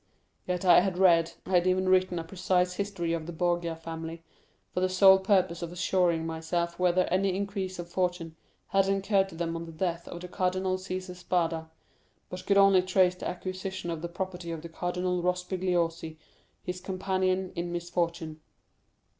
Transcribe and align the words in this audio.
Yet 0.47 0.65
I 0.65 0.79
had 0.79 0.97
read, 0.97 1.33
I 1.45 1.51
had 1.51 1.67
even 1.67 1.87
written 1.87 2.17
a 2.17 2.23
precise 2.23 2.73
history 2.73 3.13
of 3.13 3.27
the 3.27 3.31
Borgia 3.31 3.75
family, 3.75 4.23
for 4.73 4.79
the 4.79 4.89
sole 4.89 5.19
purpose 5.19 5.61
of 5.61 5.71
assuring 5.71 6.25
myself 6.25 6.79
whether 6.79 7.03
any 7.11 7.35
increase 7.35 7.77
of 7.77 7.87
fortune 7.87 8.35
had 8.69 8.89
occurred 8.89 9.29
to 9.29 9.35
them 9.35 9.55
on 9.55 9.65
the 9.67 9.71
death 9.71 10.07
of 10.07 10.21
the 10.21 10.27
Cardinal 10.27 10.77
Cæsar 10.77 11.15
Spada; 11.15 11.69
but 12.31 12.47
could 12.47 12.57
only 12.57 12.81
trace 12.81 13.13
the 13.13 13.27
acquisition 13.29 13.91
of 13.91 14.01
the 14.01 14.09
property 14.09 14.49
of 14.49 14.63
the 14.63 14.69
Cardinal 14.69 15.21
Rospigliosi, 15.21 16.17
his 16.63 16.81
companion 16.81 17.53
in 17.55 17.71
misfortune. 17.71 18.41